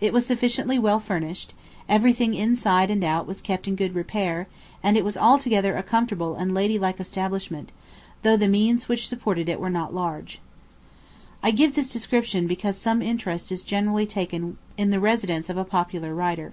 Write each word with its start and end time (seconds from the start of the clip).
It 0.00 0.12
was 0.12 0.24
sufficiently 0.24 0.78
well 0.78 1.00
furnished; 1.00 1.52
everything 1.88 2.34
inside 2.34 2.88
and 2.88 3.02
out 3.02 3.26
was 3.26 3.40
kept 3.40 3.66
in 3.66 3.74
good 3.74 3.96
repair, 3.96 4.46
and 4.80 4.96
it 4.96 5.04
was 5.04 5.16
altogether 5.16 5.76
a 5.76 5.82
comfortable 5.82 6.36
and 6.36 6.54
ladylike 6.54 7.00
establishment, 7.00 7.72
though 8.22 8.36
the 8.36 8.46
means 8.46 8.88
which 8.88 9.08
supported 9.08 9.48
it 9.48 9.58
were 9.58 9.68
not 9.68 9.92
large. 9.92 10.40
I 11.42 11.50
give 11.50 11.74
this 11.74 11.88
description 11.88 12.46
because 12.46 12.78
some 12.78 13.02
interest 13.02 13.50
is 13.50 13.64
generally 13.64 14.06
taken 14.06 14.56
in 14.78 14.90
the 14.90 15.00
residence 15.00 15.50
of 15.50 15.56
a 15.56 15.64
popular 15.64 16.14
writer. 16.14 16.52